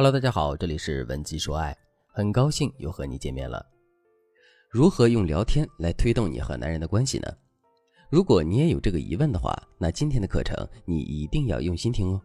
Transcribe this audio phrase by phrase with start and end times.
[0.00, 1.76] Hello，大家好，这里是文姬说爱，
[2.06, 3.62] 很高兴又和你见面了。
[4.70, 7.28] 如何用聊天来推动你和男人的关系呢？
[8.08, 12.18] 如果你也有这个疑问的话，那今天的课程你一定要用心听哦。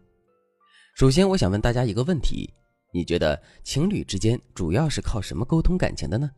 [0.95, 2.49] 首先，我想问大家一个问题：
[2.93, 6.31] 你觉得情侣之间主要是靠什么沟通感情的呢？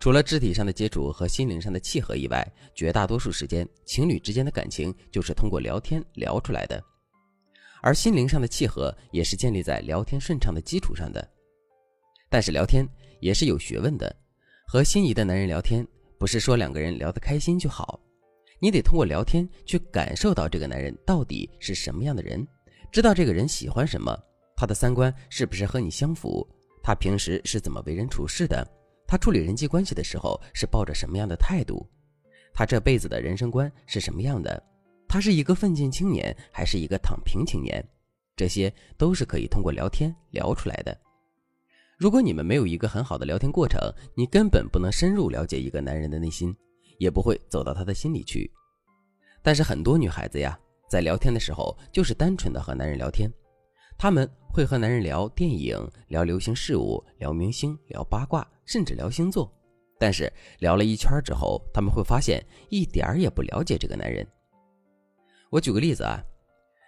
[0.00, 6.82] 除了肢体上的接触和心灵上的契合以外，绝大多数时间，情侣之间的感情就是通过聊天聊出来的。
[7.82, 11.26] 而心灵上的契合也是建立在聊天顺畅的基础上的，
[12.28, 12.86] 但是聊天
[13.20, 14.14] 也是有学问的。
[14.66, 15.86] 和心仪的男人聊天，
[16.18, 18.00] 不是说两个人聊得开心就好，
[18.58, 22.44] 你得通过聊天去感受到这个男人到底是什么样的人，
[22.90, 24.18] 知道这个人喜欢什么，
[24.56, 26.44] 他的三观是不是和你相符，
[26.82, 28.66] 他平时是怎么为人处事的，
[29.06, 31.86] 他处理人际关系的时候是抱着什么样的态度，
[32.52, 34.60] 他这辈子的人生观是什么样的。
[35.08, 37.84] 他是一个奋进青年，还是一个躺平青年？
[38.36, 40.96] 这些都是可以通过聊天聊出来的。
[41.98, 43.80] 如果你们没有一个很好的聊天过程，
[44.14, 46.54] 你根本不能深入了解一个男人的内心，
[46.98, 48.50] 也不会走到他的心里去。
[49.42, 50.58] 但是很多女孩子呀，
[50.90, 53.32] 在聊天的时候就是单纯的和男人聊天，
[53.96, 59.50] 他们会和男人聊电影、聊流行事物、聊明星、聊八卦，甚至聊星座。
[59.98, 64.26] 但是聊了一圈之后，他们会发现一点儿也不了解这个男人。
[65.50, 66.22] 我举个例子啊，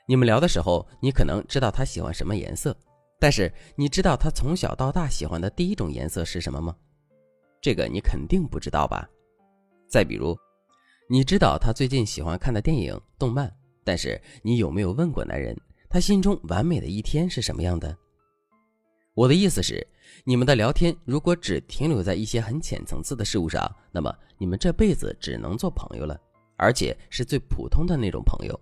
[0.06, 2.76] 你们聊的时候，你可能知道他喜欢什么颜色，
[3.18, 6.74] 但是你知道他从小到大喜欢的第一种颜色是什么吗？
[7.60, 9.08] 这个你肯定不知道吧？
[9.88, 10.36] 再比如，
[11.08, 13.52] 你知道他最近喜欢看的电影、动漫，
[13.84, 15.56] 但是你有没有问过男人，
[15.88, 17.96] 他心中完美的一天是什么样的？
[19.14, 19.84] 我的意思是，
[20.24, 26.20] 你们的聊天如果只停留在一些很浅层次的事物上，那么你们这辈子只能做朋友了。
[26.58, 28.60] 而且是最普通的那种朋友，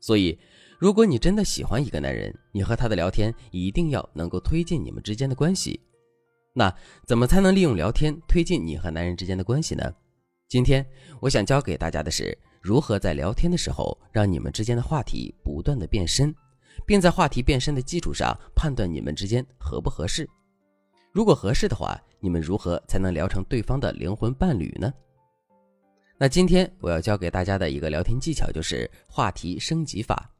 [0.00, 0.36] 所以，
[0.78, 5.78] 如果你真的喜欢一个男人，你和他的聊天一定要能够推进你们之间的关系。
[6.54, 6.74] 那
[7.06, 9.84] 怎么才能利用聊天推进你和男人之间的关系呢？
[10.48, 10.84] 今天
[11.20, 16.34] 我想教给大家的是如何在聊天的时候让你们之间的话题不断的变深，
[16.86, 20.28] 并在话题变深的基础上判断你们之间合不合适。
[21.12, 24.92] 如果合适的话，你们如何才能聊成对方的灵魂伴侣呢？
[26.24, 30.32] 那今天我要教给大家的一个聊天技巧就是话题升级法。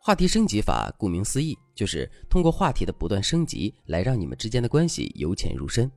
[0.00, 5.88] 话题升级法顾名思义，就是通过话题的不断升级来让你们之间的关系由浅入深。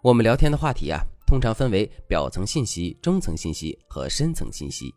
[0.00, 4.94] 我们聊天的话题啊，通常分为表层信息、中层信息和深层信息。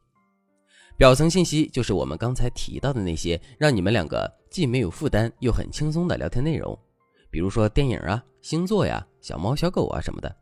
[0.95, 6.77] 表层信息就是我们刚才提到的那些让你们两个既没有负担又很轻松的聊天内容，
[7.31, 10.35] 比如说电影啊、星座呀、小猫小狗啊什么的。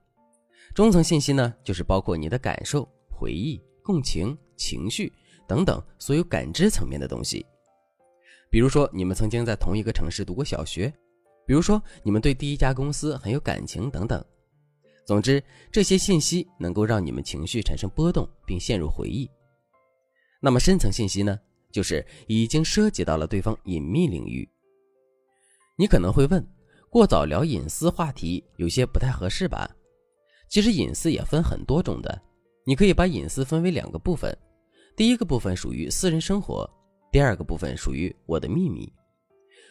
[0.75, 5.09] 中层信息呢，就是包括你的感受、回忆、共情、情绪
[5.47, 7.45] 等等所有感知层面的东西。
[8.49, 10.91] 比如说，你们曾经在同一个城市读过小学；
[11.47, 14.21] 比如说，你们对第一家公司很有感情等等。
[15.05, 15.41] 总之，
[15.71, 19.31] 这些信息能够让你们情绪产生波动，并陷入回忆。
[20.41, 21.39] 那么，深层信息呢，
[21.71, 24.45] 就是已经涉及到了对方隐秘领域。
[25.77, 26.45] 你可能会问：
[26.89, 29.73] 过早聊隐私话题有些不太合适吧？
[30.47, 32.21] 其实隐私也分很多种的，
[32.65, 34.35] 你可以把隐私分为两个部分，
[34.95, 36.69] 第一个部分属于私人生活，
[37.11, 38.91] 第二个部分属于我的秘密。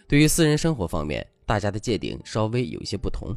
[0.07, 3.35] 对于私人生活方面，大家的界定稍微有一些不同。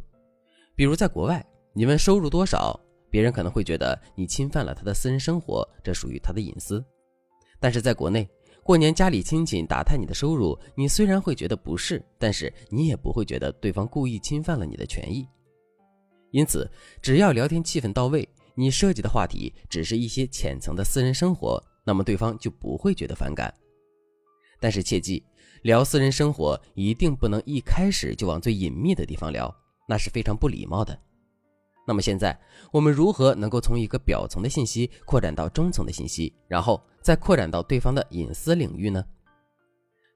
[0.75, 6.84] 比如在国外，你问收入多少，别人可能会觉得你侵犯了他的私人生活，这属于他的隐私。
[7.59, 8.28] 但是在国内，
[8.64, 15.25] 过年家里亲戚打探你的收入，你虽然会觉得不是，但是你也不会觉得对方故意侵犯了你的权益。
[16.32, 16.70] 因此，
[17.02, 23.54] 只要聊天气氛到位，你涉及的话题只是一些浅层的私人生活，那么对方就不会觉得反感。
[24.60, 25.24] 但是切记，
[25.62, 29.54] 聊私人生活一定不能一开始就往最隐秘的地方聊，
[29.88, 31.00] 那是非常不礼貌的。
[31.88, 32.38] 那么现在，
[32.74, 39.01] 我们如何能够从一个表层的信息扩展到中层的信息，然后再扩展到对方的隐私领域呢？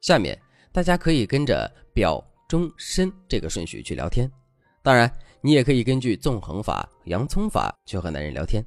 [0.02, 0.38] 下面
[0.74, 4.30] 大家可以跟着表、中、深这个顺序去聊天。
[4.84, 5.10] 当然，
[5.44, 8.64] 你也可以根据纵横法、洋葱法去和男人聊天。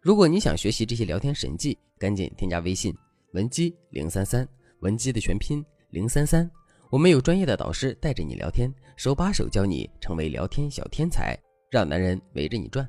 [0.00, 2.96] 如果你想学习这些聊天神技，赶紧添加微信
[3.32, 4.48] 文姬零三三，
[4.80, 6.48] 文姬的全拼零三三。
[6.90, 11.36] 我们有专业的导师带着你聊天，手把手教你成为聊天小天才，
[11.70, 12.88] 让男人围着你转。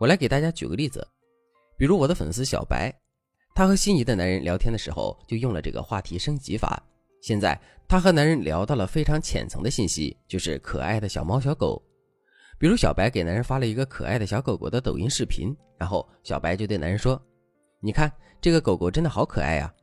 [0.00, 1.06] 我来给大家举个例子，
[1.76, 2.92] 比如我的粉丝小白，
[3.54, 6.82] 他和心仪的男人聊天的时候就用了这个话题升级法。
[7.20, 7.56] 现在
[7.86, 11.80] 他和男人聊到了非常浅层的信息，就是可爱的小猫小狗。
[12.62, 17.20] 比如小白给男人发了一个可爱的小狗狗的抖音视频，然后小白就对男人说
[17.82, 18.08] ：“你看
[18.40, 19.74] 这个狗狗真的好可爱呀。”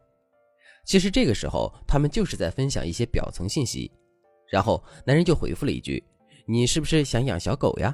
[0.88, 3.92] 其实这个时候他们就是在分享一些表层信息，
[4.50, 6.02] 然后男人就回复了一句
[6.48, 7.94] ：“你是不是想养小狗呀？”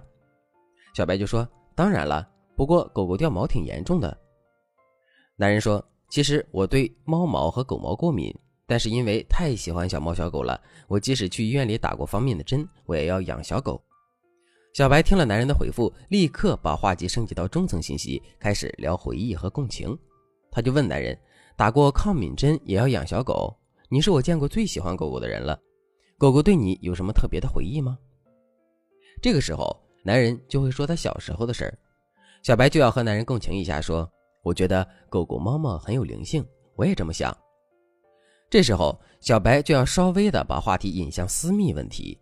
[0.94, 4.16] 小白就说：“当然了，不过狗狗掉毛挺严重的。”
[5.36, 8.32] 男人说：“其实我对猫毛和狗毛过敏，
[8.68, 13.84] 但是因为太喜欢小猫小狗了，我即使去医院里打过方面的针，我也要养小狗。”
[14.76, 19.98] 小白听了男人的回复，立刻把话题升级到中层信息，开始聊回忆和共情。
[20.52, 21.18] 他就问男人
[21.56, 23.56] ：“打过抗敏针也要养小狗？
[23.88, 25.58] 你是我见过最喜欢狗狗的人了。”
[26.20, 27.98] 狗狗对你有什么特别的回忆吗？
[29.22, 29.74] 这个时候，
[30.04, 31.80] 男人就会说他小时候的事儿，
[32.44, 34.06] 小白就要和男人共情一下，说
[34.44, 36.46] ：“我觉得狗狗、猫猫很有灵性，
[36.76, 37.34] 我也这么想。”
[38.52, 42.20] 这时候，小白就要稍微的把话题引向私密问题，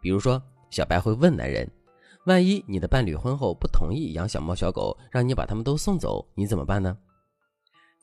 [0.00, 1.68] 比如说，小白会问男人
[2.26, 6.96] ：“万一你的伴侣婚后不同意养小猫小狗，让你把它们都送走，你怎么办呢？”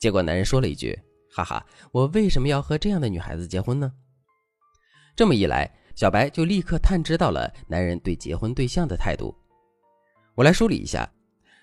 [0.00, 0.98] 结果男人说了一句
[1.30, 3.92] ：“哈哈，我为什么要和这样的女孩子结婚呢？”
[5.14, 9.34] 这么一来，小白就立刻探知到了男人对结婚对象的态度。
[10.34, 11.06] 我来梳理一下：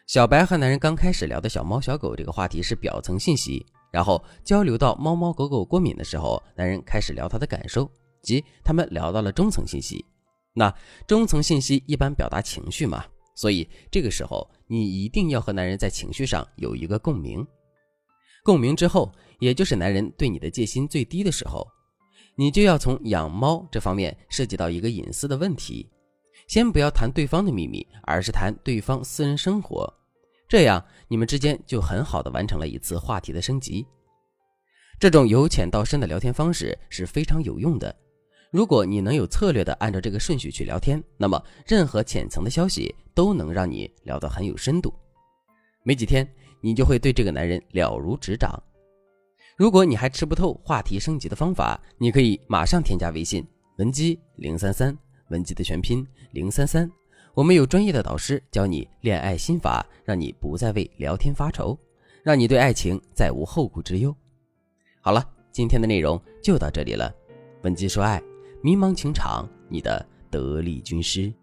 [0.05, 7.89] 小白和男人刚开始聊的小猫小狗这个话题是表层信息，然后交流到猫猫狗狗过敏的时候，男人开始聊他的感受，
[8.21, 10.05] 即他们聊到了中层信息。
[10.53, 10.73] 那
[11.07, 13.05] 中层信息一般表达情绪嘛，
[13.35, 17.45] 所以这个时候你一定要和男人在情绪上有一个共鸣。
[18.43, 21.67] 共鸣之后，也就是男人对你的戒心最低的时候。
[22.37, 25.87] 你就要从养猫这方面涉及到一个隐私的问题，
[26.47, 29.93] 先不要谈对方的秘密，而是谈对方私人生活，
[30.47, 33.85] 这样你们之间就很好的完成了一次话题的升级。
[34.97, 37.93] 这种由浅到深的聊天方式是非常有用的。
[38.51, 44.93] 如果你能有策略的按照这个顺序去聊天，那么任何浅层的消息都能让你聊得很有深度。
[45.83, 46.27] 没几天，
[46.59, 48.61] 你就会对这个男人了如指掌。
[49.55, 54.95] 如果你还吃不透话题升级的方法，你可以马上添加微信文姬零三三，
[55.29, 56.91] 文姬的全拼零三三，
[57.33, 61.77] 我们有专业的导师教你恋爱心法，让你不再为聊天发愁，
[62.21, 64.13] 让你对爱情再无后顾之忧。
[64.99, 67.13] 好了，今天的内容就到这里了，
[67.61, 68.21] 文姬说爱，
[68.63, 71.33] 迷茫情场，你的得力军师。